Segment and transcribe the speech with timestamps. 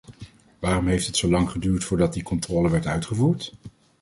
[0.59, 3.53] Waarom heeft het zo lang geduurd voordat die controle werd uitgevoerd?